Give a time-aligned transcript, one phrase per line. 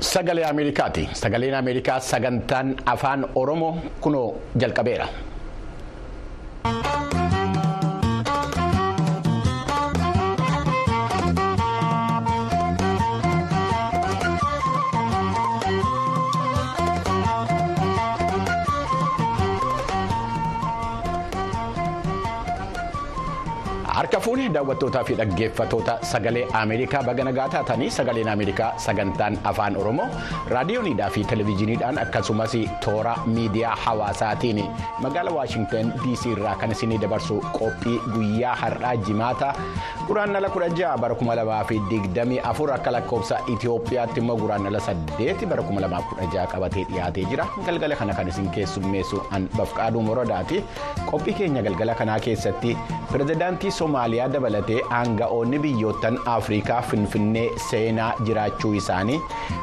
[0.00, 1.08] Sagalee Ameerikaati.
[1.12, 5.06] Sagaleen Ameerikaa sagantaan afaan Oromoo kunoo jalqabeera.
[24.10, 30.06] Harka fuunee daawwattootaa fi dhaggeeffattoota sagalee Ameerikaa baga nagaa taatanii sagaleen Ameerikaa sagantaan afaan Oromoo
[30.50, 34.64] raadiyoonidhaa fi televezyiiniidhaan akkasumas toora miidiyaa hawaasaatiin.
[35.02, 39.52] Magaalaa Waashingtan DC irraa kan isinii dabarsu qophii guyyaa har'aa jimaata.
[40.08, 47.46] Guraandhala 16 bara 2024 akka lakkoofsa Itoophiyaatti immoo guraandhala 8 bara 2016 qabatee dhiyaatee jira.
[47.66, 50.64] Galgala kana kan isin keessummeessu an bafqaaduu moradaati
[51.12, 52.76] qophii keenya galgala kanaa keessatti
[53.12, 59.20] pirezidaantii Somaaliyaa dabalatee aanga'oonni biyyoottan Afrikaa Finfinnee seenaa jiraachuu isaanii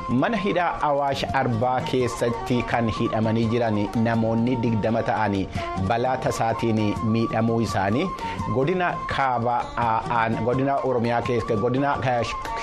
[0.10, 5.48] mana hidhaa Awaash Arbaa keessatti kan hidhamanii jiran namoonni digdama ta'anii
[5.88, 6.82] balaa tasaatiin
[7.16, 8.08] miidhamuu isaanii
[8.54, 8.94] godina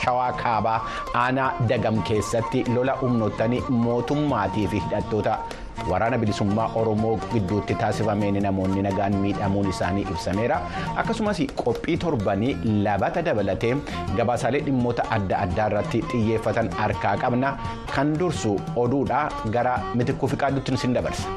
[0.05, 0.79] Shawaa kaabaa
[1.25, 5.39] aanaa dagam keessatti lola humnoottan mootummaatii fi hidhattoota.
[5.91, 10.61] Waraana bilisummaa oromoo gidduutti taasifameen namoonni nagaan miidhamuun isaanii ibsameera
[11.03, 12.57] akkasumas qophii torbanii
[12.89, 13.75] labata dabalatee
[14.17, 17.57] gabaasaalee dhimmoota adda addaa irratti xiyyeeffatan harkaa qabna
[17.95, 21.29] kan dursu oduudha gara mitikkuu fi qaadduutti isin dabarsa.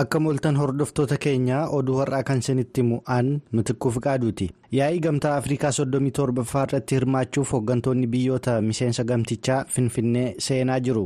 [0.00, 3.26] Akka mooltan hordoftoota keenyaa oduu har'aa kan isinitti mu'aan
[3.58, 4.46] mitikkuu fi qaaduuti.
[4.78, 11.04] Yaa'ii gamtaa Afrikaa 37ffaa irratti hirmaachuuf hooggantoonni biyyoota miseensa gamtichaa Finfinnee seenaa jiru.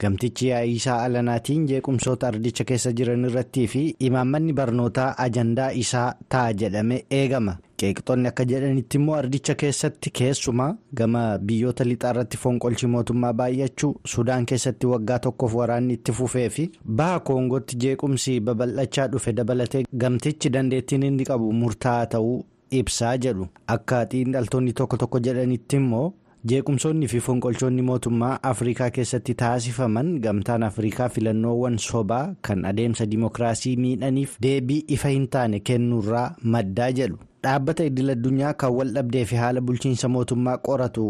[0.00, 6.52] Gamtichi yaa'ii isaa alanaatiin jeequmsoota ardicha keessa jiran irrattii fi imaammanni barnootaa ajandaa isaa ta'a
[6.62, 7.54] jedhame eegama.
[7.82, 10.68] Qeeqxoonni akka jedhanitti immoo ardicha keessatti keessumaa
[11.00, 16.66] gama biyyoota lixaa irratti fonqolchi mootummaa baay'achuu Sudaan keessatti waggaa tokkoof waraanni itti fufee fi
[17.02, 22.36] baha Koongootti jeequmsi babal'achaa dhufe dabalatee gamtichi dandeettiin inni qabu murtaa'aa ta'uu
[22.82, 26.12] ibsaa jedhu akka xiinxaltoonni tokko tokko jedhanitti immoo.
[26.50, 34.36] Jeequmsoonni fi fonqolchoonni mootummaa afrikaa keessatti taasifaman gamtaan afrikaa filannoowwan sobaa kan adeemsa dimokiraasii miidhaniif
[34.46, 37.18] deebii ifa hin taane kennuurraa maddaa jedhu.
[37.44, 41.06] Dhaabbata idil-addunyaa kan wal dhabdee fi haala bulchiinsa mootummaa qoratu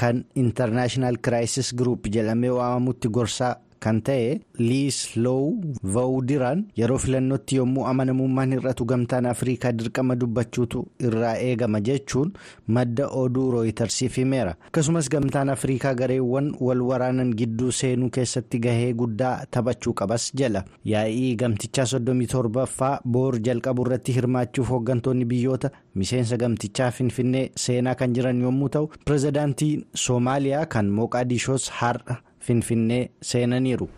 [0.00, 3.56] kan intarnaashinaal kiraayisis giruup jedhamee waamamutti gorsaa
[3.86, 5.52] kan ta'e liis loow
[5.96, 12.32] vawudiraan yeroo filannootti yommuu amanamummaan hir'atu gamtaan afrikaa dirqama dubbachuutu irraa eegama jechuun
[12.78, 19.34] madda oduu rooyitarsiif himeera akkasumas gamtaan afrikaa gareewwan wal waraanan gidduu seenuu keessatti gahee guddaa
[19.50, 20.64] taphachuu qabas jala
[20.94, 25.70] yaa'ii gamtichaa 37ffaa boor jalqabu irratti hirmaachuuf hooggantoonni biyyoota
[26.02, 32.16] miseensa gamtichaa finfinnee seenaa kan jiran yommuu ta'u pirezidaantiin soomaaliyaa kan mooqaadishoos har'a.
[32.46, 33.88] Finfinnee seenaniiru.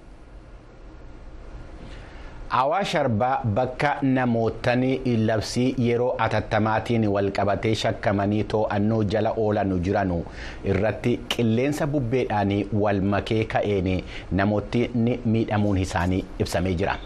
[2.59, 4.91] Awaash Arbaa bakka namootni
[5.27, 10.13] labsii yeroo atattamaatiin walqabatee shakkamanii to'annoo jala oolan jiran
[10.65, 12.55] irratti qilleensa bubbeedhaan
[12.85, 13.91] wal makee ka'een
[14.31, 16.97] namootni miidhamuun isaanii ibsamee jira.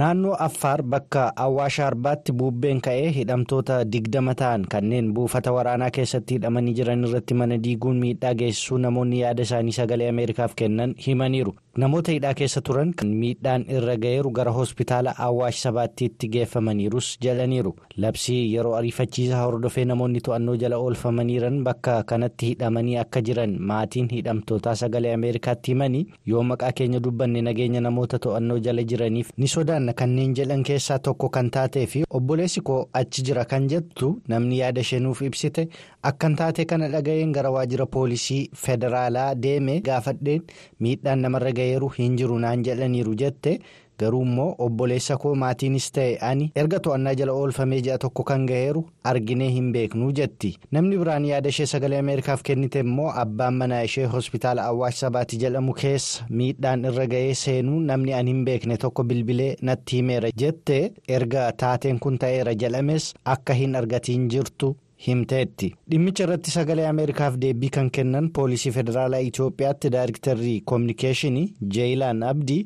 [0.00, 6.74] Naannoo Affaar bakka Awwaash Arbaatti bubbeen ka'ee hidhamtoota digdama ta'an kanneen buufata waraanaa keessatti hidhamanii
[6.78, 11.54] jiran irratti mana diiguun miidhaa geessisuu namoonni yaada isaanii sagalee Ameerikaaf kennan himaniiru.
[11.76, 17.72] Namoota hidhaa keessa turan kan miidhaan irra ga'eeru gara hospitaala Awwaash Sabaattiitti geeffamaniirus jedhaniiru.
[18.04, 24.74] Labsii yeroo ariifachiisaa hordofee namoonni to'annoo jala oolfamaniiran bakka kanatti hidhamanii akka jiran maatiin hidhamtootaa
[24.82, 30.34] sagalee Ameerikaatti himanii yoo maqaa keenya dubbanne nageenya namoota to'annoo jala jiraniif ni sodaanna kanneen
[30.40, 35.22] jedhan keessaa tokko kan taatee fi obboleessi koo achi jira kan jettu namni yaada isheenuuf
[35.22, 35.66] ibsite
[36.10, 40.42] akkan taate kana dhaga'een gara waajjira poolisii federaalaa deeme gaafadheen
[40.80, 43.58] miidhaan namarra ga'eeru hin jiru naan jedhaniiru jette.
[44.02, 48.80] garuu immoo obboleessa koo maatiinis ta'e ani erga to'annaa jala oolfamee ji'a tokko kan ga'eeru
[49.10, 50.50] arginee hin beeknu jetti.
[50.76, 55.72] Namni biraan yaada ishee sagalee ameerikaaf kennite immoo abbaan manaa ishee hospitaala awwaash sabaati jedhamu
[55.82, 60.80] keessa miidhaan irra ga'ee seenuu namni ani hin beekne tokko bilbilee natti himeera jette.
[61.08, 64.74] Erga taateen kun ta'eera jedhames akka hin argatiin jirtu
[65.06, 71.44] himteetti dhimmicha irratti sagalee ameerikaaf deebii kan kennan poolisii federaalaa itiyoophiyaatti daayirektarri koominikeeshinii
[71.76, 72.58] jeeyilaan abdii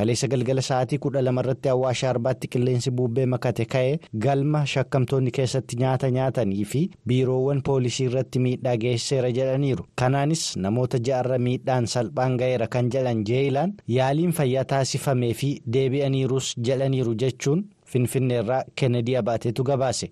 [0.00, 3.94] kaleessa galgala sa'aatii kudha lama irratti awwaasha arbaatti qilleensi bubbee makate ka'ee
[4.26, 11.38] galma shakkamtoonni keessatti nyaata nyaatanii fi biiroowwan poolisii irratti miidhaa geessiseera jedhaniiru kanaanis namoota ja'arra
[11.48, 19.16] miidhaan salphaan ga'eera kan jedhan jeeyilaan yaaliin fayyaa taasifamee fi deebi'aniirus jedhaniiru jechuun finfinneerraa kennedy
[19.16, 20.08] abaateetu gabaase.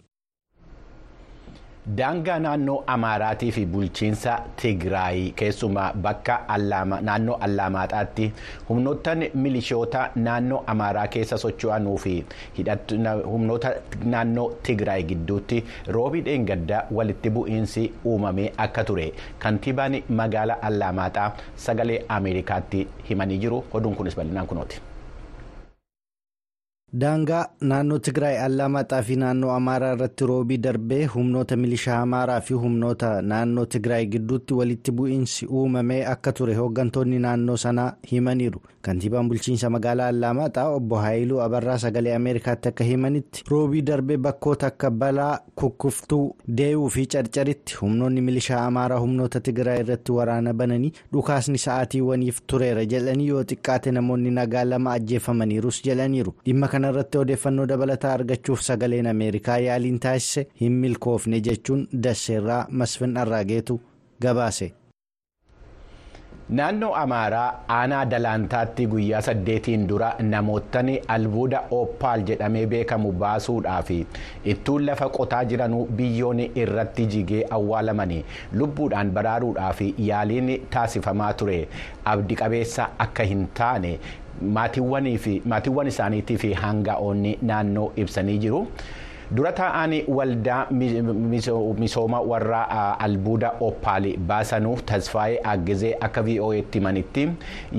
[1.87, 6.37] Daangaa naannoo amaaraatii fi bulchiinsa tigraay keessumaa bakka
[7.09, 8.29] naannoo allaamaxaatti
[8.69, 12.15] humnoottan milishoota naannoo amaaraa keessa socho'anuu fi
[13.33, 13.75] humnoota
[14.15, 15.61] naannoo tigraay gidduutti
[15.99, 19.13] roobii dheengaddaa walitti bu'iinsi uumamee akka ture.
[19.39, 21.29] Kantiibaan magaalaa allaamaxaa
[21.69, 23.65] sagalee ameerikaatti himanii jiru.
[23.75, 24.81] Oduun kunis bal'inaan kunooti.
[27.03, 33.11] Daangaa naannoo tigraay allaamaxaa fi naannoo amaaraa irratti roobii darbee humnoota milishaa amaaraa fi humnoota
[33.31, 36.55] naannoo tigraay gidduutti walitti bu'iinsi uumamee akka ture.
[36.61, 43.43] Hooggantoonni naannoo sanaa himaniiru kantiibaan bulchiinsa magaalaa allaamaxaa obbo haayiluu abarraa sagalee ameerikaatti akka himanitti
[43.51, 46.25] roobii darbee bakkoota akka balaa kukkuftuu
[46.61, 53.29] deewuu fi carcaritti humnoonni milishaa amaaraa humnoota tigraay irratti waraana bananii dhukaasni sa'aatiiwwaniif tureera jedhanii
[53.33, 59.59] yoo xiqqaate namoonni nagaa lama ajjeefamaniirus jedhaniiru dhimma kana irratti odeeffannoo dabalataa argachuuf sagaleen ameerikaa
[59.69, 63.81] yaaliin taasise hin milkoofne jechuun dasseerraa masfin arraageetu
[64.23, 64.73] gabaase.
[66.49, 73.91] Naannoo amaaraa aanaa dalaantaatti guyyaa saddeetiin dura namoottan albuuda oppaal jedhamee beekamu baasuudhaaf
[74.55, 78.25] ittuun lafa qotaa jiranuu biyyoon irratti jigee awwaalamanii
[78.63, 81.57] lubbuudhaan baraaruudhaaf yaaliin taasifamaa ture
[82.13, 83.99] abdi qabeessa akka hin taane.
[84.55, 88.67] maatiiwwan isaaniitii fi hanga'oonni naannoo ibsanii jiru.
[89.35, 90.67] Dura taa'aan waldaa
[91.83, 92.61] misooma warra
[93.07, 97.25] albuuda oppaal baasanuu tasfaayee aggizee akka vo'eetti himanitti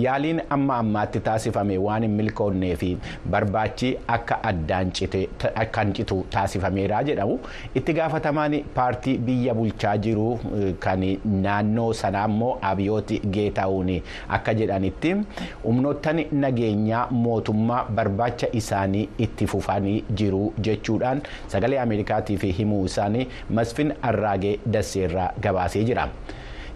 [0.06, 2.90] yaaliin amma ammaatti taasifame waan hin milkoonnee fi
[3.36, 7.38] barbaachi akka addaan citu taasifameera jedhamu
[7.82, 10.28] itti gaafatamaan paartii biyya bulchaa jiru
[10.88, 11.08] kan
[11.48, 13.94] naannoo sanaa immoo abiyooti geetaa'uun
[14.40, 15.16] akka jedhanitti
[15.64, 21.22] humnoottan nageenyaa mootummaa barbaacha isaanii itti fufanii jiru jechuudhaan.
[21.54, 26.08] Sagalee ameerikaatii fi himuu isaanii masfin arraagee dasseerraa gabaasee jira.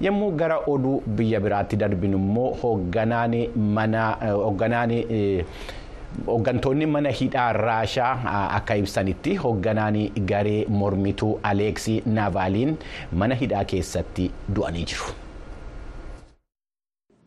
[0.05, 3.33] yommuu gara oduu biyya biraatti darbinu immoo hoogganaan
[6.27, 8.11] hooggantoonni mana hidhaa raashaa
[8.57, 9.97] akka ibsanitti hoogganaan
[10.33, 12.77] garee mormituu aleeksii naavaaliin
[13.23, 15.11] mana hidhaa keessatti du'anii jiru.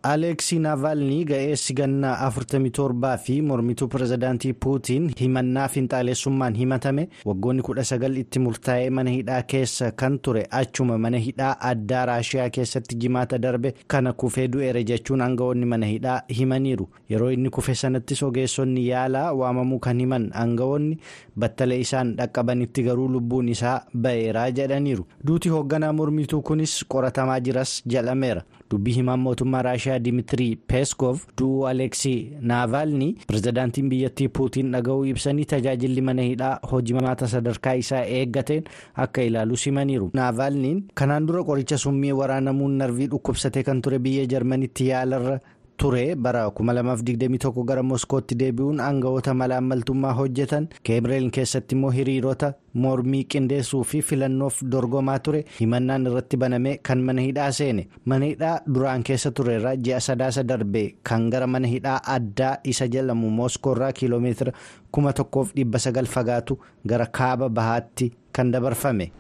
[0.02, 8.38] Aleeksii naavaalnii ga'eessi gannaa 47 fi mormituu pirezidaantii puutiin himannaa finxaalessummaan himatame waggoonni 19 itti
[8.46, 14.12] murtaa'ee mana hidhaa keessa kan ture achuma mana hidhaa addaa raashiyaa keessatti jimaata darbe kana
[14.12, 19.98] kufee du'eera jechuun aangawoonni mana hidhaa himaniiru yeroo inni kufe sanattis ogeessonni yaalaa waamamuu kan
[20.00, 20.98] himan aangawoonni
[21.38, 28.42] battala isaan dhaqqabanitti garuu lubbuun isaa ba'eeraa jedhaniiru duuti hoogganaa mormituu kunis qoratamaa jiras jedhameera
[28.72, 32.16] dubbii himaan mootummaa raashiyaa dimitrii peeskov du'uu aleeksii
[32.52, 38.64] naavaalnii pirezidaantiin biyyattii puutiin dhaga'uu ibsanii tajaajilli mana hidhaa hojimaata sadarkaa isaa eeggateen
[39.06, 40.10] akka ilaalu simaniiru.
[40.14, 45.38] Naavaalniin kanaan dura qoricha summii waraanamuun narvii dhukkubsatee kan ture biyya jarmanitti yaalarra
[45.82, 52.50] ture bara 2021 gara moskootti deebi'uun aangawoota malaammaltummaa hojjetan keemreen keessatti immoo hiriirota
[52.84, 58.52] mormii qindeessuu fi filannoof dorgomaa ture himannaan irratti baname kan mana hidhaa seene mana hidhaa
[58.74, 64.52] duraan keessa turerra ji'a sadaasa darbe kan gara mana hidhaa addaa isa jedhamu mooskoorraa kiiloomeetira
[65.00, 69.10] 1900 fagaatu gara kaaba bahaatti kan dabarfame.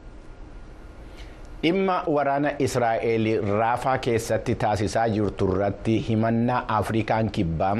[1.62, 3.26] Dhimma waraana israa'el
[3.60, 7.74] raafaa keessatti taasisaa jirtu irratti himannaa afrikaan kibbaa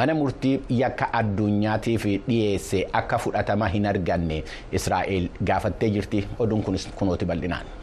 [0.00, 4.38] mana murtii yakka addunyaatiif dhiyeesse akka fudhatama hin arganne.
[4.72, 6.26] Israa'el gaafattee jirti.
[6.38, 7.79] Oduun kunis kunooti bal'inaan.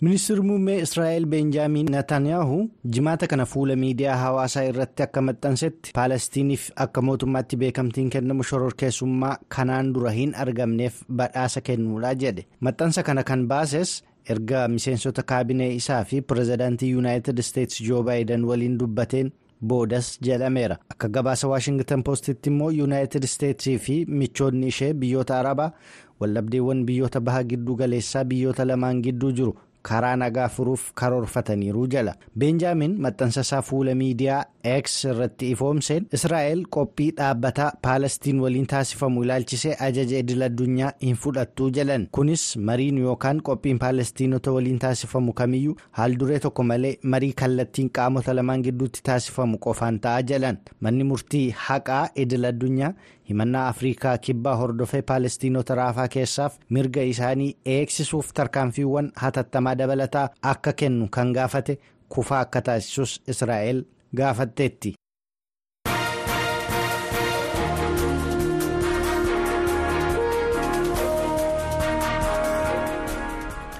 [0.00, 2.58] Ministeerri muummee israa'el beenjaamiin netanyahu
[2.96, 9.92] jimaata kana fuula miidiyaa hawaasaa irratti akka maxxansetti paalestiniif akka mootummaatti beekamtiin kennamu shororkeessummaa kanaan
[9.94, 13.94] dura hin argamneef badhaasa kennuudha jedhe maxxansa kana kan baases
[14.34, 19.32] erga miseensota kaabinee isaa fi pirezidaantii yuunaayitid isteetsi joo baayiden waliin dubbateen
[19.70, 25.72] boodas jedhameera akka gabaasa waashingtan poostitti immoo yuunaayitid isteetsii fi michoonni ishee biyyoota arabaa
[26.20, 29.52] waldhabdeewwan biyyoota baha gidduu galeessaa biyyoota lamaan gidduu jiru.
[29.82, 32.14] Karaa nagaa furuuf karoorfataniiru jala.
[32.38, 39.76] Beenjaamin maxxansa isaa fuula miidiyaa X irratti ifoomseen Israa'el qophii dhaabbataa Paalestiin waliin taasifamu ilaalchisee
[39.86, 42.08] ajaja idil addunyaa hin fudhattuu jedhan.
[42.12, 48.36] Kunis mariin yookaan qophiin Paalestiinota waliin taasifamu kamiyyuu haal duree tokko malee marii kallattiin qaamota
[48.36, 50.58] lamaan gidduutti taasifamu qofaan ta'a jedhan.
[50.80, 52.92] Manni murtii haqaa idil addunyaa
[53.28, 61.08] himannaa Afrikaa kibbaa hordofee Paalestiinota raafaa keessaaf mirga isaanii eegsisuuf tarkaanfiiwwan hatattamaa dabalataa akka kennu
[61.10, 63.82] kan gaafate kufaa akka taasisus Israa'el
[64.16, 64.94] gaafatteetti.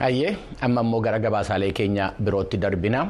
[0.00, 3.00] Hayyee amma immoo gara gabaasaalee keenya birootti darbina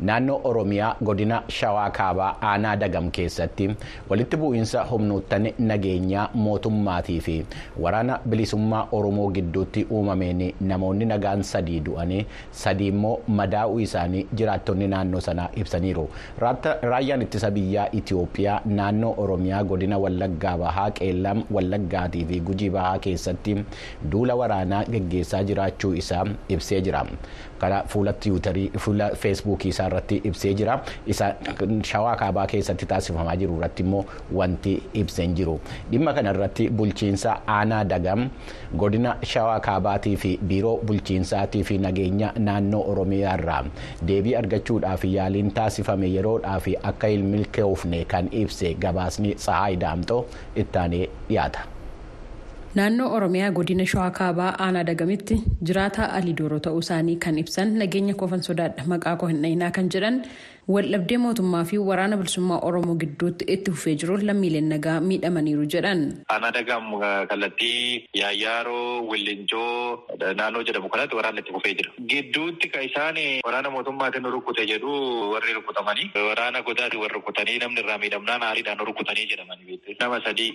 [0.00, 3.68] naannoo Oromiyaa godina Shawaa Kaabaa aanaa Dagam keessatti
[4.10, 7.36] walitti bu'iinsa humnoottan nageenyaa mootummaatii fi
[7.80, 15.20] waraana bilisummaa Oromoo gidduutti uumameen namoonni nagaan sadii du'anii sadii immoo madaa'uu isaanii jiraattonni naannoo
[15.20, 16.08] sanaa ibsaniiru.
[16.82, 23.56] Raayyaan ittisa biyyaa Itoophiyaa naannoo Oromiyaa godina Wallaggaa Bahaa Qeellam Wallaggaatii fi Gujii Bahaa keessatti
[24.12, 27.04] duula waraanaa geggeessaa jiraachuu isaa ibsee jira.
[27.60, 30.80] Kana fuula tiwutarii fuula feesbuukii isaa irratti ibsee jira.
[31.06, 31.34] Isa
[31.82, 35.60] shawaa kaabaa keessatti taasifamaa jiru irratti immoo wanti ibseen jiru.
[35.90, 38.28] Dhimma kana irratti bulchiinsa aanaa dagam
[38.76, 43.62] godina shawaa kaabaatii fi biiroo bulchiinsaatii fi nageenya naannoo oromiyaa irraa
[44.10, 50.20] deebii argachuudhaaf yaaliin taasifame yeroodhaaf akka hin milkoofne kan ibse gabaasni Tsahaay Daamxoo
[50.64, 51.60] ittaanee dhiyaata.
[52.76, 55.36] Naannoo oromiyaa godina shawaa kaabaa aanaa dagamitti
[55.68, 58.84] jiraataa alii dooroo ta'uu isaanii kan ibsan nageenya koofan sodaadha.
[58.92, 60.16] Maqaa koo hin dhayinaa kan jedhan
[60.74, 66.00] waldhabdee mootummaa fi waraana bilisummaa oromoo gidduutti itti fufee jiru lammiileen nagaa miidhamaniiru jedhan.
[66.34, 66.86] aanaa dagam
[67.32, 70.06] kallattii yaayyaaroo willinjoo
[70.40, 71.92] naannoo jedhamu kanatti waraanni itti fufee jira.
[72.12, 74.90] gidduutti kan isaan waraana mootummaatiin rukute jedhu
[75.34, 80.50] warri rukutamanii waraana godaati warri rukutanii namni irraa miidhamnaan aariidhaan rukutanii jedhamanii nama sadii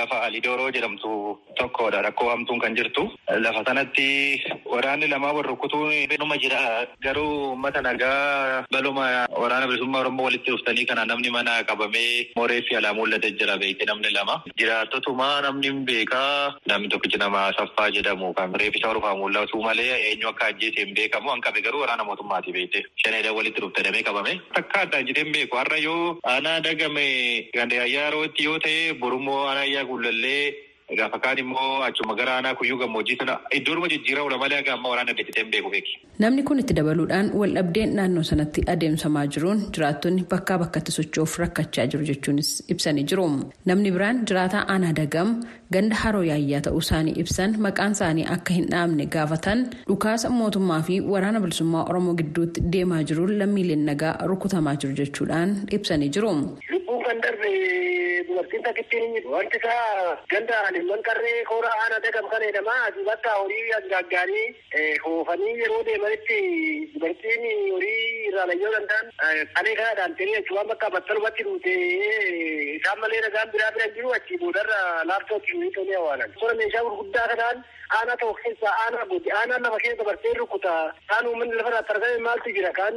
[0.00, 2.02] lafa alii dooroo jedhamtu tokkodha.
[2.02, 3.08] Rakkoo hamtuun kan jirtu.
[3.46, 4.06] Lafa sanatti
[4.74, 6.60] waraanni lamaa wal rukutuun numa jira.
[7.02, 9.06] Garuu uummata nagaa baluma
[9.46, 12.10] waraana bilisummaa oromoo walitti dhuftanii kana namni mana qabamee
[12.40, 17.90] mooree fi alaa mul'ate jira beekte namni lama jiraattotuma namni beekaa namni tokkichi nama saffaa
[17.98, 18.54] jedhamu kan.
[18.62, 22.84] Reeffisaa rufaa mul'atu malee eenyu akka ajjeese hin beekamu an qabe garuu waraana mootummaati beekte
[23.04, 27.06] shaneedhaan walitti dhuftadamee qabame takka addaan jedhee beeku har'a yoo aanaa dagame
[27.58, 30.42] ganda yoo ta'e borummoo aanaa ayyaa guulallee
[30.86, 34.88] Gaafa kaan immoo achuma gara aanaa kuyyuu gammoojjii sana iddoodhuma jijjiiraa oola malee aga amma
[34.92, 35.94] waraana beektee hin beeku beeki.
[36.24, 42.06] Namni kun itti dabaluudhaan waldhabdeen naannoo sanatti adeemsamaa jiruun jiraattonni bakkaa bakkatti socho'uuf rakkachaa jiru
[42.10, 43.26] jechuunis ibsanii jiru.
[43.70, 45.34] Namni biraan jiraataa aanaa dagam
[45.76, 51.00] ganda haroo yaayyaa ta'uu isaanii ibsan maqaan isaanii akka hin dhaamne gaafatan dhukaasa mootummaa fi
[51.14, 56.32] waraana bilisummaa oromoo gidduutti deemaa jiruun lammiileen nagaa rukutamaa jiru jechuudhaan ibsanii jiru.
[58.28, 59.16] Dubartiin takkittiin.
[59.34, 62.74] Wanti isaa ganda alimman qarree koora aanaa dagam kan jedhama.
[62.88, 64.46] Asii bakka horii asgaaggaanii
[65.04, 66.38] hoofanii yeroo deemanitti
[66.94, 69.12] dubartiin horii irraa layyoo danda'an
[69.56, 71.74] qalee kanaadhaan ta'ee achumaan bakka battalumatti duute
[72.76, 74.80] isaan malee nagaan biraa bira jiru achii boodarra
[75.12, 76.34] laaptooppii nuyi tolee awwaalan.
[76.40, 77.64] Sora meeshaa gurguddaa kanaan
[77.96, 80.72] aanaa tokko keessa aanaa godhe aanaa lafa keessa dabartee rukuta
[81.12, 82.96] kaan uummanni lafa irratti argame maaltu jira kaan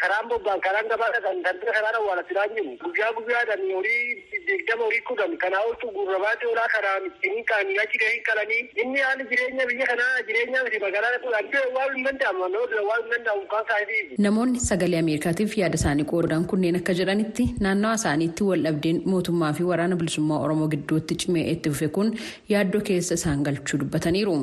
[0.00, 4.15] karaan bobbaan karaan gabaadha kan daldala karaan awwaalatti jiru guyyaa guyyaadhaan horii
[4.48, 9.24] digdama horii kudhan kanaa oltu gurrabaatee olaa karaan ittiin kaanii achi gahee qalanii inni haalli
[9.30, 11.46] jireenya biyya kanaa jireenya miti magaalaa kudhan
[11.76, 12.42] waan hin danda'amu
[12.90, 14.12] waan hin danda'amu kan kaa'eef.
[14.26, 19.96] Namoonni sagalee Ameerikaatiif yaada isaanii qoodan kunneen akka jedhanitti naannawa isaaniitti waldhabdeen mootummaa fi waraana
[20.02, 22.12] bilisummaa Oromoo gidduutti cimee itti fufe kun
[22.54, 24.36] yaaddoo keessa isaan galchuu dubbataniiru.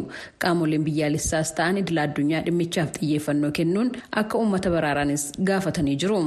[0.46, 3.92] Qaamoleen biyyaalessaas ta'an idila addunyaa dhimmichaaf xiyyeeffannoo kennuun
[4.24, 6.20] akka uummata baraaranis gaafatanii jiru.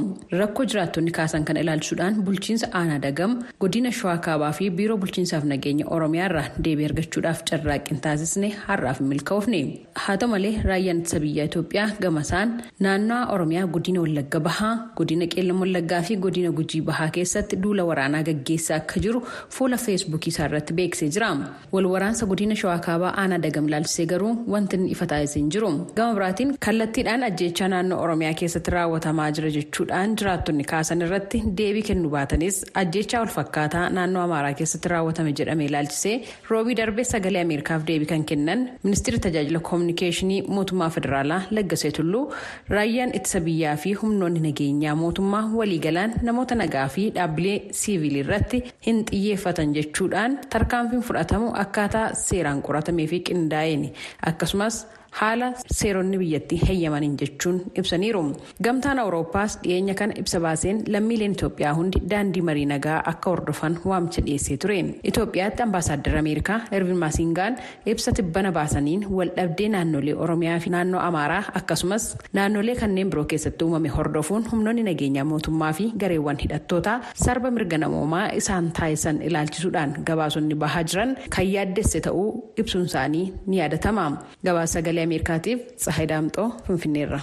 [0.43, 5.85] Rakkoo jiraattonni kaasan kana ilaalchuudhaan bulchiinsa aanaa dagam godina shawaa kaabaa fi biiroo bulchiinsaaf nageenya
[5.95, 9.61] oromiyaa irraa deebii argachuudhaaf carraaqqii taasisne har'aaf milkaa'ofne
[10.05, 12.53] haa ta'u malee raayyaan ittisa biyyaa itoophiyaa gamasaan
[12.87, 18.23] naannawaa oromiyaa godina wallagga bahaa godina qeellam wallaggaa fi godina gujii bahaa keessatti duula waraanaa
[18.29, 19.21] gaggeessaa akka jiru
[19.57, 21.31] fuula feesbuukii isaa irratti beeksisee jira
[21.75, 26.15] wal waraansa godina shawaa kaabaa aanaa dagam ilaalchisee garuu wanti ifa taasisee hin jiru gama
[26.21, 32.57] biraatiin kallattiidhaan ajjeechaa naannoo oromiyaa keessatti raawwatamaa jira jechuudhaan jiraattonni kaasan irratti deebii kennuu baatanis
[32.83, 36.15] ajjeechaa wal fakkaataa naannoo amaaraa keessatti raawwatame jedhame ilaalchisee
[36.51, 42.25] roobii darbee sagalee ameerikaaf deebii kan kennan ministeerri tajaajila koominikeeshinii mootummaa federaalaa laggasee tulluu
[42.75, 49.05] raayyaan ittisa biyyaa fi humnoonni nageenyaa mootummaa waliigalaan namoota nagaa fi dhaabbilee siivilii irratti hin
[49.11, 53.91] xiyyeeffatan jechuudhaan tarkaanfiin fudhatamu akkaataa seeraan qoratamee fi qindaa'een.
[54.31, 54.87] Akkasumas
[55.21, 58.23] haala seeronni biyyattii heeyyamaniin jechuun ibsaniiru.
[58.65, 64.23] Gamtaan awurooppaas dhiyeenya kana ibsa baaseen lammiileen itoophiyaa hundi daandii marii nagaa akka hordofan waamicha
[64.27, 64.79] dhiyeessee ture.
[65.11, 67.57] Itoophiyaatti ambaasaaddar ameerikaa ervin maasingaan
[67.87, 73.89] ibsa tibbana baasaniin waldhabdee naannolee oromiyaa fi naannoo amaaraa akkasumas naannolee kanneen biroo keessatti uumame
[73.97, 80.85] hordofuun humnoonni nageenyaa mootummaa fi gareewwan hidhattootaa sarba mirga namoomaa isaan taasisan ilaalchisuudhaan gabaasonni bahaa
[80.93, 82.29] jiran kan yaaddesse ta'uu
[82.65, 84.07] ibsuun isaanii ni yaadatama
[84.45, 87.21] gabaasa sagalee ameerikaatiif tsahay daamxoo finfinneerra.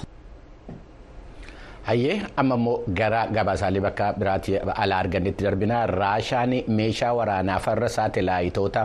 [1.88, 4.52] hayyee amma immoo gara gabaasaalee bakka biraatti
[4.84, 8.84] alaa argannetti darbinaa raashaan meeshaa waraanaa farra saatalaayitoota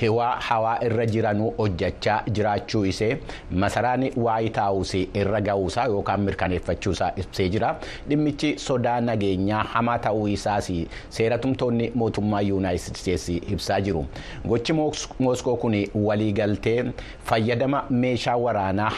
[0.00, 3.16] hewaa hawaa irra jiranuu hojjechaa jiraachuu isee
[3.50, 7.76] masaraan waayit haawusii irra ga'uusaa yookaan mirkaneeffachuusaa ibsee jira.
[8.08, 10.72] Dhimmichi sodaa nageenyaa hamaa ta'uu isaas
[11.08, 14.06] seeratumtoonni mootummaa yuunaayitid isteetsi ibsaa jiru.
[14.48, 14.72] Gochi
[15.18, 16.84] mooskoo kun waliigaltee
[17.24, 18.90] fayyadama meeshaa waraanaa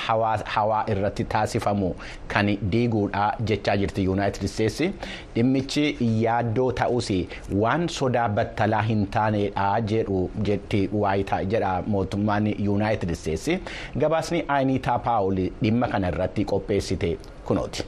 [0.44, 1.94] hawaa irratti taasifamu
[2.28, 4.92] kan diiguudha jechaa jirti yuunaayitid isteetsi
[5.36, 5.86] dhimmichi
[6.24, 7.10] yaaddoo ta'us
[7.64, 10.82] waan sodaa battalaa hin taanedha jedhu jetti.
[11.52, 13.58] jedha mootummaan yuunaayitid isteetsi
[14.04, 17.10] gabaasni aayiniitaa paawul dhimma kana irratti qopheessite
[17.50, 17.82] kunooti.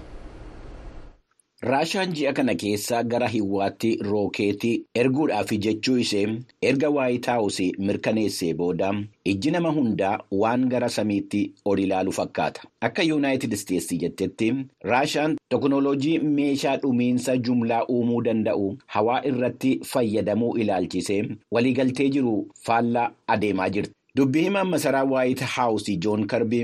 [1.62, 6.26] Raashaan ji'a kana keessa gara hiwaatti rookeetii erguudhaaf jechuu ishee
[6.68, 8.90] erga waayitaawus mirkaneessee booda
[9.32, 10.12] ijji nama hundaa
[10.42, 14.52] waan gara samiitti ol ilaalu fakkaata akka yuunaayitid isteetsi jettetti
[14.92, 22.36] raashaan teknooloojii meeshaa dhumiinsa jumlaa uumuu danda'u hawaa irratti fayyadamuu ilaalchisee waliigaltee jiru
[22.66, 23.92] faallaa adeemaa jirti.
[24.16, 26.62] dubbii himaan masaraa waayit haawusii joon karbii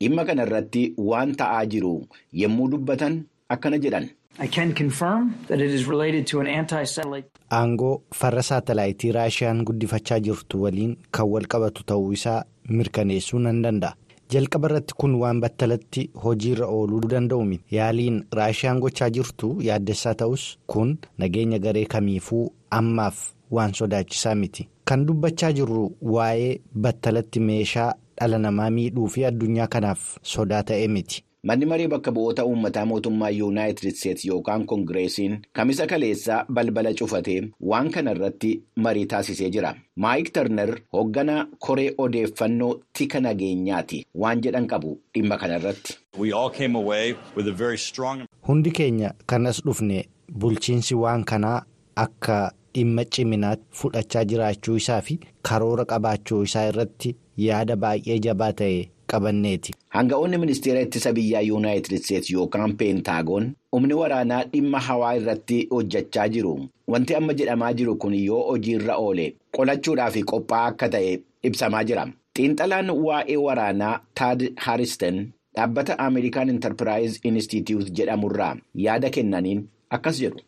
[0.00, 1.92] dhimma kana irratti waan ta'aa jiru
[2.42, 4.06] yommuu dubbatan akkana jedhan.
[7.58, 13.94] Aangoo farra saatalaayitii raashiyaan guddifachaa jirtu waliin kan wal qabatu ta'uu isaa mirkaneessuu nan danda'a.
[14.32, 20.46] Jalqaba irratti kun waan battalatti hojiirra ooluu danda'u miti yaaliin raashiyaan gochaa jirtu yaaddessaa ta'us
[20.72, 22.44] kun nageenya garee kamiifuu
[22.80, 24.68] ammaaf waan sodaachisaa miti.
[24.84, 25.84] Kan dubbachaa jirru
[26.16, 26.50] waa'ee
[26.86, 31.22] battalatti meeshaa dhala namaa miidhuu fi addunyaa kanaaf sodaa ta'e miti.
[31.48, 37.36] Manni marii bakka bu'oota uummataa mootummaa yuunaayitid isteetsi yookaan koongireesiin kamisa kaleessaa balbala cufatee
[37.72, 38.50] waan kana irratti
[38.86, 45.56] marii taasisee jira maayik tarner hoogganaa koree odeeffannoo tika nageenyaati waan jedhan qabu dhimma kana
[45.60, 45.98] irratti.
[48.48, 50.04] hundi keenya kanas dhufne
[50.40, 51.62] bulchiinsi waan kanaa
[52.06, 52.40] akka
[52.74, 58.84] dhimma ciminaatti fudhachaa jiraachuu isaa fi karoora qabaachuu isaa irratti yaada baay'ee jabaa ta'e.
[59.12, 59.72] qabanneeti.
[59.96, 66.52] Hanga'oonni ministeera ittisa biyyaa yuunaayitid isteetsi yookaan peentaagoon humni waraanaa dhimma hawaa irratti hojjechaa jiru.
[66.94, 71.12] Wanti amma jedhamaa jiru kun yoo hojiirra oole qolachuudhaaf qophaa'aa akka ta'e
[71.50, 72.04] ibsamaa jira.
[72.38, 75.22] Xiinxalaan waa'ee waraanaa Taad Haristen
[75.56, 80.38] dhaabbata Amerikaan Enterprise Institute jedhamurraa yaada kennaniin akkas jedhu.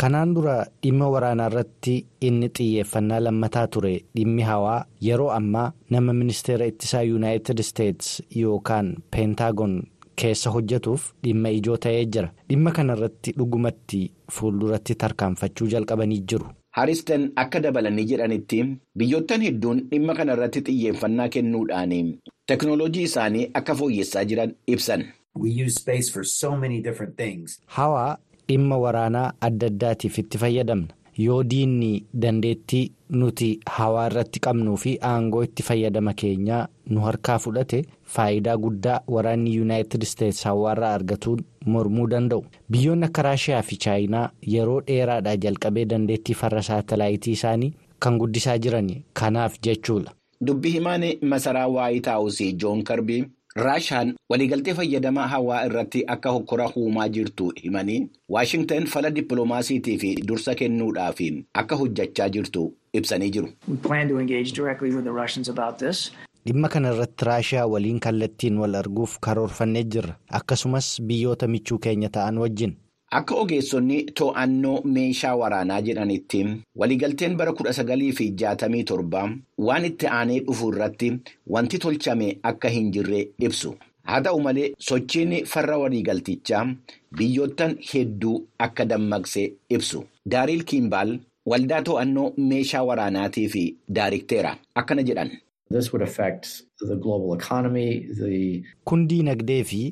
[0.00, 1.94] Kanaan dura dhimma waraanaa irratti
[2.28, 9.74] inni xiyyeeffannaa lammataa ture dhimmi hawaa yeroo ammaa nama ministeera ittisaa yuunaayitid isteetsi yookaan peentaagoon
[10.22, 14.00] keessa hojjetuuf dhimma ijoo ta'ee jira dhimma kana irratti dhugumatti
[14.38, 16.48] fuulduratti tarkaanfachuu jalqabanii jiru.
[16.78, 18.62] Haristen akka dabalanii jedhanitti
[18.98, 21.94] biyyoottan hedduun dhimma kana irratti xiyyeeffannaa kennuudhaan
[22.52, 25.04] teknooloojii isaanii akka fooyyessaa jiran ibsan.
[27.66, 28.18] Hawaa
[28.50, 30.94] dhimma waraanaa adda addaatiif itti fayyadamna
[31.26, 31.88] yoo diinni
[32.22, 36.60] dandeettii nuti hawaa irratti qabnuu fi aangoo itti fayyadama keenyaa
[36.90, 37.80] nu harkaa fudhate
[38.14, 41.42] faayidaa guddaa waraanni yuunaayitid isteetsi hawaarraa argatuun
[41.74, 42.44] mormuu danda'u
[42.76, 48.88] biyyoonni akka raashiyaa fi chaayinaa yeroo dheeraadhaa jalqabee dandeettii farra saatalaayitii isaanii kan guddisaa jiran
[49.22, 50.10] kanaaf jechuudha.
[50.46, 51.02] dubbi himaan
[51.34, 53.24] masaraa waayit haawusii joon karbii.
[53.56, 60.54] Raashaan waliigaltee fayyadama hawaa irratti akka hokkora uumaa jirtu himanii waashingtan fala dippiloomaasiitii fi dursa
[60.54, 61.20] kennuudhaaf
[61.62, 63.48] akka hojjechaa jirtu ibsanii jiru.
[66.46, 72.38] dhimma kana irratti raashiyaa waliin kallattiin wal arguuf karoorfannee jirra akkasumas biyyoota michuu keenya ta'an
[72.38, 72.76] wajjin.
[73.18, 76.40] Akka ogeessonni to'annoo meeshaa waraanaa jedhanitti
[76.80, 79.30] waliigalteen bara 1967
[79.68, 81.08] waan itti aanee dhufu irratti
[81.54, 83.72] wanti tolchame akka hin jirre ibsu.
[84.10, 86.62] Haa ta'u malee sochiin farra waliigaltichaa
[87.18, 88.36] biyyoottan hedduu
[88.68, 89.44] akka dammaqse
[89.78, 90.04] ibsu.
[90.34, 91.18] Daariil Kiimbaal
[91.54, 93.64] waldaa to'annoo meeshaa waraanaatii fi
[93.98, 95.30] daarikteera akkana jedhan.
[98.84, 99.82] Kun diinagdee fi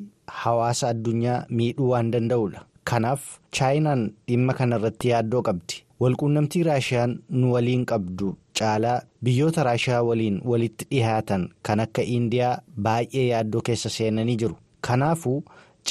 [0.41, 2.65] hawaasa addunyaa miidhuu waan danda'udha.
[2.89, 3.23] Kanaaf
[3.55, 10.37] chaayinaan dhimma kana irratti yaaddoo qabdi walquunnamtii raashiyaan nu waliin qabdu caalaa biyyoota raashiyaa waliin
[10.51, 12.53] walitti dhihaatan kan akka indiyaa
[12.87, 14.55] baay'ee yaaddoo keessa seenanii jiru
[14.87, 15.35] kanaafuu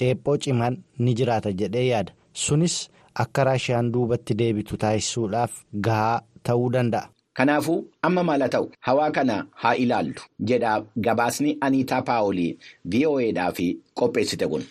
[0.01, 2.13] ceephoo cimaan ni jiraata jedhee yaada
[2.47, 2.79] sunis
[3.27, 5.53] akka raashiyaan duubatti deebitu taasisuudhaaf
[5.89, 6.19] gahaa
[6.51, 7.09] ta'uu danda'a.
[7.39, 10.73] Kanaafuu amma maal haa ta'u hawaa kana haa ilaallu jedha
[11.07, 12.51] gabaasni Aniitaa Paawolii
[12.95, 13.59] VOAdhaaf
[14.01, 14.65] qopheessite kun.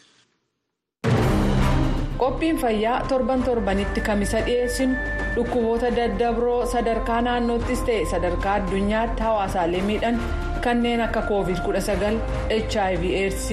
[2.17, 4.95] Qophiin fayyaa torban torbanitti kamisa dhiyeessinu
[5.35, 10.17] dhukkuboota daddabroo sadarkaa naannoottis ta'e sadarkaa addunyaatti hawaasaalee miidhan
[10.63, 13.45] kanneen akka covid 19 hiv aids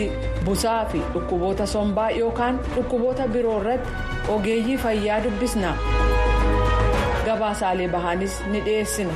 [0.47, 3.91] busaa fi dhukkuboota sombaa yookaan dhukkuboota biroo irratti
[4.37, 5.75] ogeeyyii fayyaa dubbisna
[7.27, 9.15] gabaasaalee bahaanis ni dhiyeessina.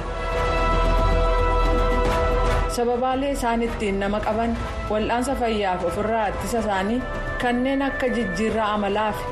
[2.77, 4.53] sababaalee isaan ittiin nama qaban
[4.91, 7.01] wal'aansa fayyaaf ofirraa ittisa isaanii
[7.43, 9.25] kanneen akka jijjiirraa amalaa fi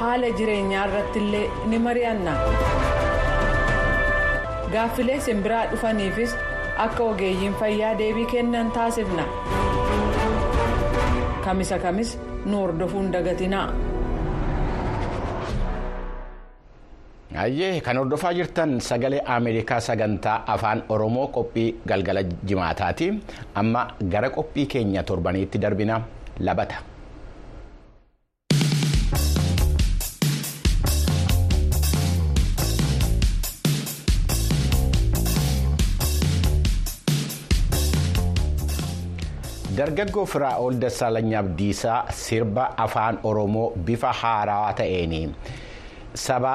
[0.00, 2.32] haala jireenyaa irratti illee ni mari'anna
[4.74, 6.36] gaaffilee simbiraa dhufaniifis
[6.86, 9.24] akka ogeeyyiin fayyaa deebii kennan taasifna
[11.48, 12.14] kamisa kamis
[12.46, 13.66] nu hordofuun dagatinaa.
[17.42, 23.08] Ayyee kan hordofaa jirtan sagalee Ameerikaa sagantaa afaan Oromoo qophii galgala jimaataati.
[23.54, 26.00] Amma gara qophii keenya torbaniitti darbina
[26.40, 26.74] labata.
[39.76, 45.34] Dargaggoo Firaa'ol Dassaalany Abdiisaa sirba afaan Oromoo bifa haarawaa ta'een.
[46.14, 46.50] saba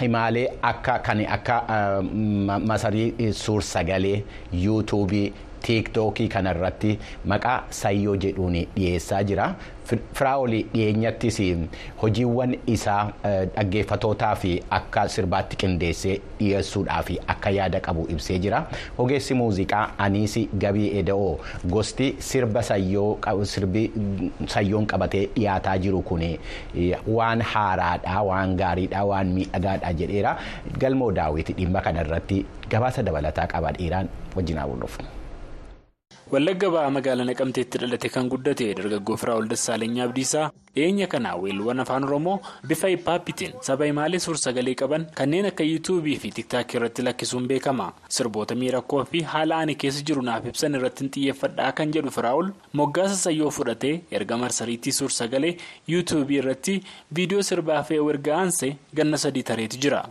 [0.00, 1.56] himaalee akka kan akka
[2.70, 4.24] masarii suur sagalee
[4.62, 5.32] yuutuubii
[5.66, 6.98] tiiktookii kanarratti
[7.32, 9.54] maqaa sayyoo jedhuun dhiyeessaa jira.
[10.18, 11.38] Firaa'olii dhiyeenyattis
[12.02, 13.00] hojiiwwan isaa
[13.56, 18.62] dhaggeeffatootaa fi akka sirbaatti qindeessee dhiyeessuudhaaf akka yaada qabu ibsee jira.
[18.98, 21.38] Ogeessi muuziqaa aniisi gabii eda'oo
[21.76, 26.22] gosti sirba sayyoon qabatee dhiyaataa jiru kun
[27.18, 30.36] waan haaraadha waan gaariidha waan miidhagaadha jedheera.
[30.80, 35.23] Galmoo daawwiti dhimma kanarratti gabaasa dabalataa qaba dhiiraan wajjin haasofnu.
[36.34, 42.06] Wallagga ba'aa magaalaa Naqamteetti dhalate kan guddate dargaggoo Firaa'ol Dassaalany Abdiisaa dhiyeenya kana weelluuwwan afaan
[42.08, 42.36] Oromoo
[42.70, 47.90] bifa hippaappitiin saba himaalee suur-sagalee qaban kanneen akka yuutuubii fi tiktaakii irratti lakkisuun beekama.
[48.08, 52.50] Sirboota miirakkoo fi haala ani keessa jiru naaf ibsan irratti xiyyeeffadhaa kan jedhu Firaa'ol
[52.82, 55.54] moggaasa sayyoo fudhatee erga marsariitii suur-sagalee
[55.94, 56.80] yuutuubii irratti
[57.14, 60.02] viidiyoo sirbaa fi erga aansee ganna sadii tareetu jira.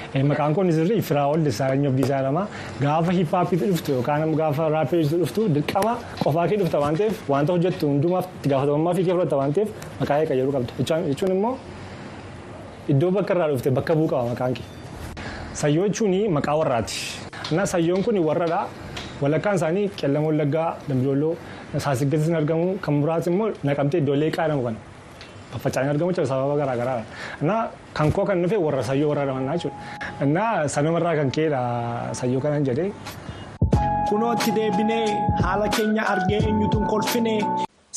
[0.00, 2.46] Maqaan kun sirrii Firaa'ol Dassaalany Abdiisaa jedhama.
[2.80, 7.88] Gaafa hippaappiitti dhuftu yookaan gaafa raappeejitti dhuftu dirqama qofaa kee dhufta waan ta'eef wanta hojjettu
[7.90, 9.68] hundumaaf itti gaafatamummaa fi kee fudhatta waan ta'eef
[10.00, 10.72] maqaa kee qayyaruu qabda.
[11.10, 11.54] Jechuun immoo
[12.94, 14.64] iddoo bakka irraa dhufte bakka bu'u qaba maqaan kee.
[15.62, 16.96] Sayyoo jechuun maqaa warraati.
[17.52, 18.66] Innaa sayyoon kun warradha.
[19.22, 21.36] Walakkaan isaanii qellama wallaggaa, dambidolloo,
[21.84, 22.76] saasiggattis hin argamu.
[22.84, 24.78] Kan muraasni immoo naqamtee iddoolee qaadhamu kana.
[25.52, 27.04] Faffaca'anii argamu jechuudha sababa garaa garaadha.
[27.42, 27.62] Innaa
[27.94, 29.76] kan koo kan dhufe warra sayyoo warra dhamannaa jechuudha.
[30.26, 31.60] Innaa sanumarraa kan ka'edha
[32.20, 32.90] sayyoo kanan jedhee.
[34.08, 35.06] Kunootti deebinee
[35.42, 37.40] haala keenya argee eenyutuun kolfinee.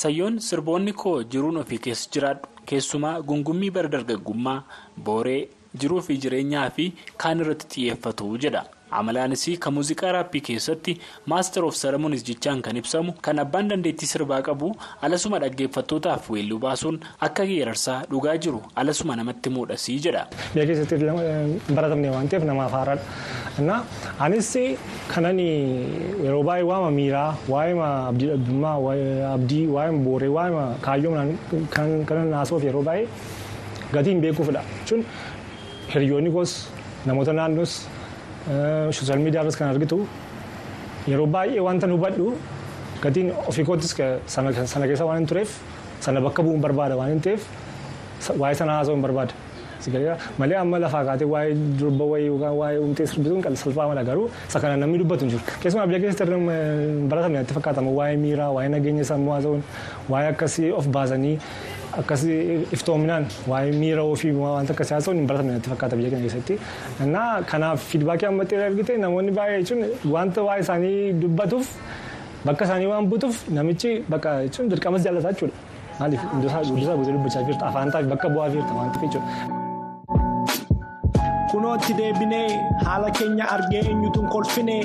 [0.03, 4.57] Sayyoon sirboonni koo jiruun ofii keessa jiraadhu keessumaa gungummii bara dargaggummaa
[5.05, 5.41] booree
[5.81, 6.85] jiruu fi jireenyaa fi
[7.23, 8.63] kaan irratti xiyyeeffatu jedha.
[8.91, 10.93] Amalaanis kan muuziqaa raappii keessatti
[11.31, 14.69] maaster of saramuunis jechaan kan ibsamu kan abbaan dandeettii sirbaa qabu
[15.01, 20.23] alasuma dhaggeeffattootaaf weelluu baasuun akka geerarsaa dhugaa jiru alasuma namatti muudhasii jedha.
[20.53, 20.95] Biyya keessatti
[21.75, 23.77] baratamne waan ta'eef namaaf haaraadha.
[24.25, 24.49] Anis
[25.13, 27.75] kanan yeroo baay'ee waama miiraa waa'ee
[28.09, 28.75] abdii dhabbummaa
[29.35, 31.13] abdii waa'ee booree waa'ee kaayyoo
[31.75, 33.07] kanan naasoof yeroo baay'ee
[33.93, 34.61] gatiin beekuufidha.
[34.81, 35.05] Jechuun
[35.93, 36.51] hiriyoonni koos
[37.05, 37.73] namoota naannoos.
[38.47, 39.97] Sooshaal miidiyaa irratti kan argitu
[41.07, 42.33] yeroo baay'ee wanta nu hubadhu
[43.03, 43.95] gatiin ofii kootis
[44.35, 44.51] sana
[44.87, 45.51] keessa waan hin tureef
[46.05, 47.43] sana bakka bu'uun barbaada waan hin ta'eef
[48.39, 49.33] waa'ee sana haasa'uu hin barbaada.
[50.37, 54.25] Malee amma lafaa kaatee waa'ee durba wayii yookaan waa'ee humtee sirbituun kan salphaa mala garuu
[54.49, 55.43] isa kana namni dubbatu hin jiru.
[55.61, 56.35] Keessumaa biyya keessatti
[57.11, 59.63] baratamne natti fakkaatama waa'ee miiraa waa'ee nageenya sammuu haasa'uun
[60.09, 61.35] waa'ee akkasii of baasanii
[62.01, 66.59] akkasii iftoominaan waa'ee miira ofii wanta akkasii haasa'uun hin baratamne natti fakkaata biyya keenya keessatti.
[67.05, 71.67] Innaa kanaaf fiidbaakii ammattee argite namoonni baay'ee jechuun wanta waa'ee isaanii dubbatuuf
[72.45, 75.55] bakka isaanii waan butuuf namichi bakka jechuun dirqamas jaallataa jechuudha.
[75.99, 79.58] Maaliif hundusaa buutee dubbachaa jirta afaan taa'e bakka bu'aa jirta waan ta'eef jechuudha.
[81.59, 82.47] Kunootti deebinee
[82.87, 84.75] haala keenya argee eenyutu kolfine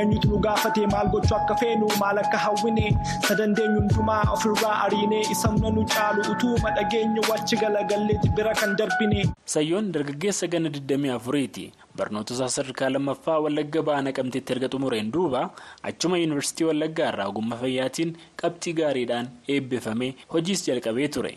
[0.00, 2.86] eenyutu nu gaafatee maal gochuu akka feenu maal akka hawwine
[3.28, 9.20] sadandeenyu hundumaa ofirraa ariinee isamna nu caalu utuuma dhageenyu wachi galagalleetti bira kan darbine.
[9.54, 11.70] Sayyoon dargaggeessa ganna 24ti.
[11.96, 15.50] Barnoota sadarkaa lammaffaa Wallagga ba'aa naqamteetti erga xumureen duuba
[15.90, 21.36] achuma yuunivarsiitii Wallaggaa irraa ogummaa fayyaatiin qabxii gaariidhaan eebbifamee hojiis jalqabee ture.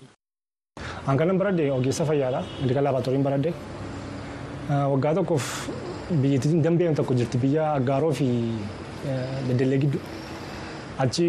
[1.07, 2.41] Hanqanan baradhee ogeessa fayyaadha.
[2.61, 3.53] Meedikaal laabaatoorii baradhee
[4.69, 5.45] waggaa tokkoof
[6.21, 8.27] biyyattiin dambeen tokko jirti biyya Aggaaroo fi
[9.47, 10.01] Beddellee gidduu.
[11.03, 11.27] Achi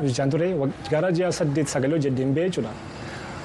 [0.00, 0.48] hojjechaan ture
[0.90, 2.72] gara ji'a saddeet sagalee hojjedheen ba'ee jechuudha.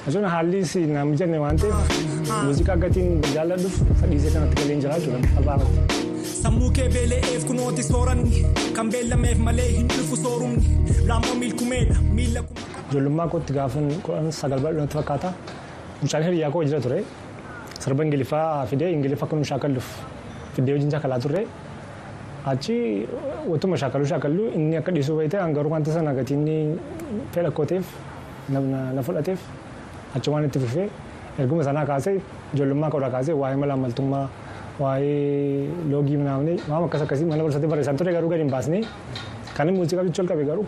[0.06, 5.80] Jechuun haalli na mijanne waan ta'eef muuziqaa gatiin jaalladhuuf sadhiisee kanatti galeen jira jechuudha albaamatti.
[6.42, 8.44] Sammuu kee beela'eef kunooti sooranni
[8.76, 12.42] kan beelameef malee hin dhufu soorumni laamoo miilkumeedha miila.
[12.90, 13.52] Ijoollummaa kootti
[14.02, 15.32] kudhan sagal bal'inatti fakkaata.
[16.02, 17.04] Mucaan hiriyaa koo jira ture.
[17.80, 19.88] Sirba Ingiliffaa fidee Ingiliffa nu shaakalluuf
[20.54, 21.46] fidee wajjin shaakalaa turre.
[22.46, 23.06] Achi
[23.48, 26.78] wattuma shaakaluu shaakallu inni akka dhiisuu bayitee hangaruu wanta sana gatiin
[27.32, 27.86] fedha kooteef
[28.48, 29.40] na fudhateef
[30.16, 30.88] achi waan itti fufee
[31.38, 32.14] erguma sanaa kaasee
[32.54, 34.24] ijoollummaa koodhaa kaasee waa'ee mala ammaltummaa
[34.80, 38.82] waa'ee loogii naamnee waan akkas akkasii mana barsiisatti barreessan ture garuu gadi hin baasnee
[39.56, 40.64] kan inni muuziqaa jechuu jalqabe garuu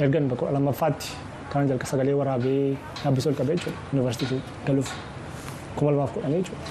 [0.00, 1.08] ergan bakka lammaffaatti
[1.52, 4.90] kan jalqa sagalee waraabee dhaabbisuu jalqabe jechuudha yuunivarsiitii galuuf
[5.76, 6.66] kuma lamaaf kudhanii jechuudha.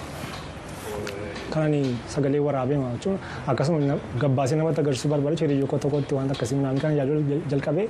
[1.54, 1.82] Kanani
[2.14, 3.18] sagalee waraabee jechuun
[3.52, 7.88] akkasuma gabbaasee namatti agarsiisuu barbaade hiriyyoo koo tokkotti waan akkasii naamni kan yaaduu jalqabee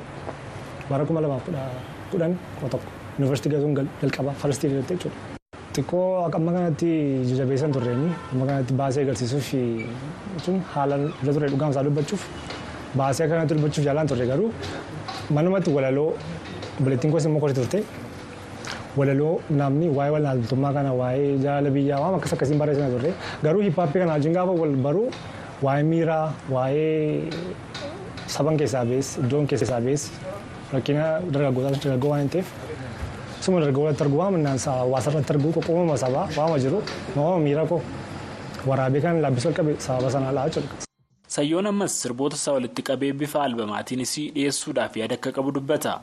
[0.89, 1.47] bara kuma lamaaf
[2.11, 5.17] kudhan koo tokko yuunivarsiitii galuun jalqaba farstii irratti jechuudha.
[5.75, 6.03] Xiqqoo
[6.37, 6.89] amma kanatti
[7.37, 9.49] jabeessan turreeni amma kanatti baasee agarsiisuuf
[10.35, 12.23] jechuun haala irra ture dhugaamsaa dubbachuuf
[13.01, 14.49] baasee akkanatti dubbachuuf jaalaan turre garuu
[15.37, 16.09] manumatti walaloo
[16.79, 17.79] obboleettiin koos immoo kooti turte
[18.97, 23.11] walaloo namni waa'ee walaaltummaa kana waa'ee jaalala biyyaa waan akkas akkasiin barreessina turre
[23.43, 25.07] garuu hiippaappii kana wajjin gaafa wal baruu
[25.65, 27.29] waa'ee miiraa waa'ee
[28.35, 30.03] saban keessaa bees iddoon keessaa bees
[30.73, 31.03] rakkina
[31.33, 32.47] dargaggootaa dargaggoo waan ta'eef
[33.45, 36.79] suma dargaggoo irratti arguu waan minnaansa hawaasa irratti arguu qoqqoomama sabaa waama jiru
[37.17, 37.81] waama miira koo
[38.69, 40.73] waraabee kan laabbisuu qabe sababa sanaa laa jechuudha.
[41.35, 45.93] Sayyoon ammas sirboota isaa walitti qabee bifa albamaatiinis dhiyeessuudhaaf yaada akka qabu dubbata.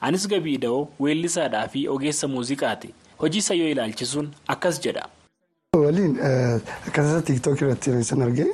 [0.00, 2.94] Anis gabii da'oo weellisaadhaa fi ogeessa muuziqaati.
[3.22, 5.02] Hojii sayyoo ilaalchisuun akkas jedha.
[5.76, 6.14] Waliin
[6.88, 8.46] akkasii tiiktookii irratti reessan argee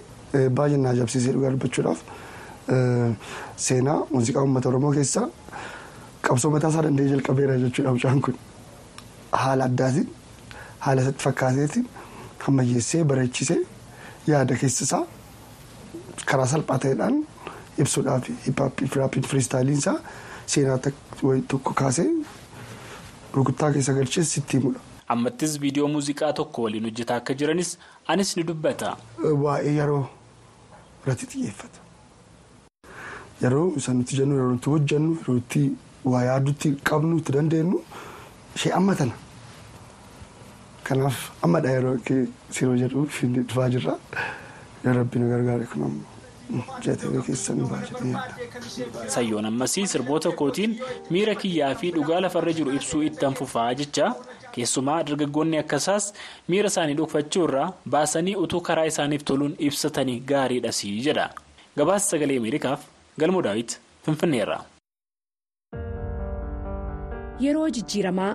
[0.59, 2.01] baay'ee na ajaa'ibsiisee dhugaa dubbachuudhaaf
[3.67, 5.29] seenaa muuziqaa uummata Oromoo keessaa
[6.29, 8.35] qabsoo mataa isaa danda'ee jalqabeera jechuudha mucaan kun.
[9.33, 10.09] Haala addaatiin
[10.89, 11.87] haala isatti fakkaateetiin
[12.49, 13.61] ammayyeessee bareechisee
[14.33, 15.03] yaada keessisaa
[16.31, 17.17] karaa salphaa ta'eedhaan
[17.85, 19.99] ibsuudhaaf hiphaappii fi raappiin firistaayiliin isaa
[20.47, 20.79] seenaa
[21.49, 22.09] tokko kaasee
[23.35, 24.81] rukuttaa keessa galchee sitti himudha.
[25.15, 28.97] Ammattis viidiyoo muuziqaa tokko waliin hojjetaa akka jiranis anis ni dubbata.
[29.43, 30.05] Waa'ee yeroo
[31.03, 31.79] irratti xiyyeeffata.
[33.43, 35.63] Yeroo isa nuti jennu yeroo nuti hojjennu yeroo nuti
[36.05, 37.83] waa yaadutti qabnu itti dandeenyu
[38.57, 39.13] ishee amma tana.
[40.85, 41.97] Kanaaf ammadha yeroo
[42.51, 43.07] siroo jedhu
[43.37, 43.99] dhufaa jirra.
[44.85, 46.16] Yaa rabbi nu gargaare kun ammoo.
[49.15, 50.79] Sayyoon ammasii sirboota kootiin
[51.11, 54.15] miira kiyyaa fi dhugaa lafarra jiru ibsuu itti fufaa jecha
[54.53, 56.13] keessumaa dargaggoonni akkasaas
[56.49, 61.27] miira isaanii dhokfachuu irraa baasanii utuu karaa isaaniif toluun ibsatanii gaariidhas jedha.
[61.77, 62.81] Gabaasa sagalee Ameerikaaf
[63.19, 64.59] galmoo daawit Finfinneerra.
[67.45, 68.33] Yeroo jijjiiramaa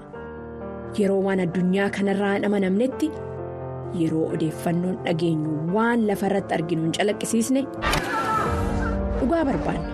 [1.00, 3.12] yeroo waan addunyaa kanarraa hin amanamnetti.
[4.00, 7.62] Yeroo odeeffannoon dhageenyu waan lafa irratti arginu hin calaqqisiisne
[9.20, 9.90] dhugaa barbaanna.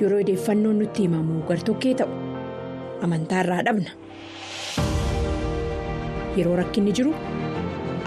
[0.00, 2.10] yeroo odeeffannoon nutti himamu gartokkee ta'u
[3.08, 3.90] amantaa irraa dhabna
[6.36, 7.12] yeroo rakkinni jiru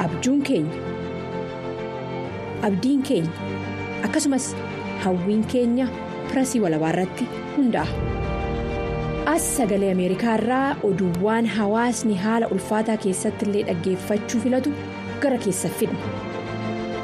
[0.06, 0.78] abjuun keenya
[2.69, 3.34] abdiin keenya
[4.10, 4.45] akkasumas
[5.06, 5.88] hawwiin keenya
[6.30, 7.25] pirasii walabaa irratti
[7.58, 8.18] hundaa'a.
[9.34, 14.74] As sagalee ameerikaa irraa oduuwwan hawaasni haala ulfaataa keessatti illee dhaggeeffachuu filatu
[15.26, 16.13] gara keessa fidna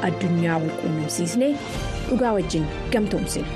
[0.08, 1.52] addunyaa wal quunnamsiisnee
[2.08, 3.48] dhugaa wajjin gamtoomsina.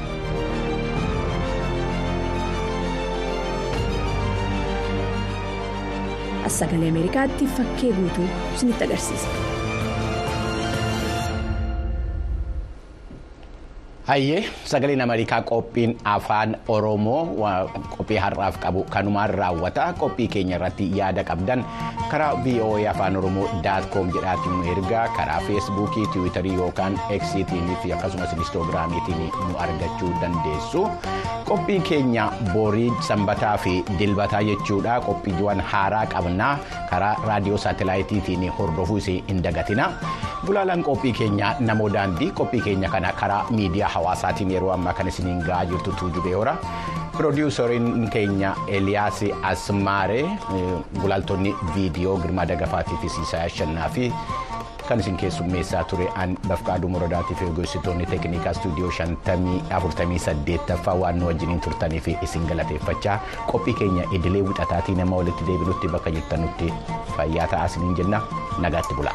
[6.47, 9.29] as sagalee ameerikaatti fakkee guutuu isinitti agarsiisa.
[14.11, 17.20] Hayyee sagaleen Ameerikaa qophiin afaan Oromoo
[17.96, 21.62] qophii har'aaf qabu kanumaan raawwata qophii keenya irratti yaada qabdan
[22.11, 28.33] karaa VOA afaan Oromoo daatkoom jedhaatiin nu ergaa karaa feesbuukii tiwiitarii yookaan eksiitiin fi akkasumas
[28.33, 30.83] inistoogiraamiitiin nu argachuu dandeessu.
[31.49, 36.59] Qophiin keenya borii sanbataa fi dilbataa jechuudha qophiiwwan haaraa qabnaa
[36.90, 39.92] karaa raadiyoo saatalaayitiitiin hordofuu hin dagatina.
[40.46, 45.42] Gulaalaan qophii keenya namoo daandii qophii keenya kana karaa miidiyaa hawaasaatiin yeroo ammaa kan isiniin
[45.48, 46.55] ga'aa jirtu tuujubee hora.
[47.16, 50.24] Piroodyuusariin keenya Eliyaas Asmaaree
[51.00, 54.12] gulaaltonni viidiyoo Girmaa Dagafaatii fi Siisaa Shannaa fi
[54.88, 61.18] kan isin keessummeessaa ture an bafqaaduu morodaatii fi eegorsitoonni teeknikaa istuudiyoo shantamii afurtamii saddeettaffaa waan
[61.20, 63.20] nu wajjiniin turtanii fi isin galateeffachaa
[63.53, 66.72] qophii keenya idilee wixataatii nama walitti deebinutti bakka jirtanutti
[67.16, 68.20] fayyaa ta'aa isiniin jenna
[68.59, 69.14] nagaatti bula.